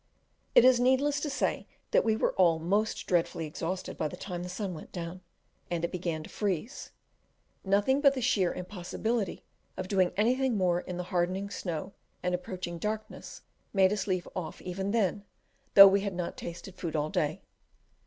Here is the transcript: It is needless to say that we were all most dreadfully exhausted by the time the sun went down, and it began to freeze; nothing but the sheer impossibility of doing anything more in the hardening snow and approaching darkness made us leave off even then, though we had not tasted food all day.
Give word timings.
It 0.55 0.65
is 0.65 0.79
needless 0.79 1.19
to 1.19 1.29
say 1.29 1.67
that 1.91 2.03
we 2.03 2.15
were 2.15 2.33
all 2.33 2.57
most 2.57 3.05
dreadfully 3.05 3.45
exhausted 3.45 3.99
by 3.99 4.07
the 4.07 4.17
time 4.17 4.41
the 4.41 4.49
sun 4.49 4.73
went 4.73 4.91
down, 4.91 5.21
and 5.69 5.85
it 5.85 5.91
began 5.91 6.23
to 6.23 6.29
freeze; 6.31 6.89
nothing 7.63 8.01
but 8.01 8.15
the 8.15 8.19
sheer 8.21 8.51
impossibility 8.51 9.43
of 9.77 9.87
doing 9.87 10.11
anything 10.17 10.57
more 10.57 10.81
in 10.81 10.97
the 10.97 11.03
hardening 11.13 11.51
snow 11.51 11.93
and 12.23 12.33
approaching 12.33 12.79
darkness 12.79 13.43
made 13.73 13.93
us 13.93 14.07
leave 14.07 14.27
off 14.35 14.59
even 14.63 14.89
then, 14.89 15.23
though 15.75 15.87
we 15.87 16.01
had 16.01 16.15
not 16.15 16.35
tasted 16.35 16.73
food 16.73 16.95
all 16.95 17.11
day. 17.11 17.43